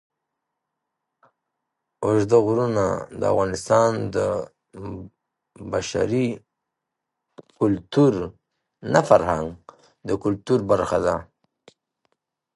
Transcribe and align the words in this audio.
اوږده 2.05 2.37
غرونه 2.45 2.85
د 3.19 3.21
افغانستان 3.33 3.91
د 4.15 4.17
بشري 5.73 6.27
فرهنګ 10.21 10.61
برخه 10.69 10.99
ده. 11.05 11.15